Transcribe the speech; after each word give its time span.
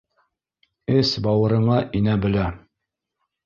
Эс-бауырыңа 1.01 1.77
инә 2.03 2.19
белә 2.27 2.51